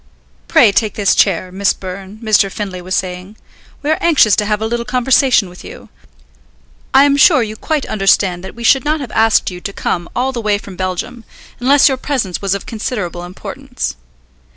"Pray 0.47 0.71
take 0.71 0.95
this 0.95 1.13
chair, 1.13 1.51
Miss 1.51 1.73
Byrne," 1.73 2.17
Mr. 2.23 2.51
Findlay 2.51 2.81
was 2.81 2.95
saying. 2.95 3.37
"We 3.83 3.91
are 3.91 3.99
anxious 4.01 4.35
to 4.37 4.45
have 4.47 4.59
a 4.59 4.65
little 4.65 4.83
conversation 4.83 5.47
with 5.47 5.63
you. 5.63 5.89
I 6.91 7.03
am 7.03 7.15
sure 7.17 7.43
you 7.43 7.55
quite 7.55 7.85
understand 7.85 8.43
that 8.43 8.55
we 8.55 8.63
should 8.63 8.83
not 8.83 8.99
have 8.99 9.11
asked 9.11 9.51
you 9.51 9.61
to 9.61 9.71
come 9.71 10.09
all 10.15 10.31
the 10.31 10.41
way 10.41 10.57
from 10.57 10.75
Belgium 10.75 11.23
unless 11.59 11.87
your 11.87 11.97
presence 11.97 12.41
was 12.41 12.55
of 12.55 12.65
considerable 12.65 13.23
importance. 13.23 13.95